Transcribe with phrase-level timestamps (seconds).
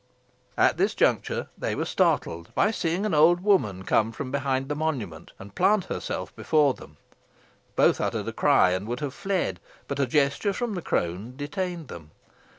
[0.57, 4.73] At this juncture they were startled, by seeing an old woman come from behind the
[4.75, 6.97] monument and plant herself before them.
[7.75, 11.87] Both uttered a cry, and would have fled, but a gesture from the crone detained
[11.87, 12.09] them.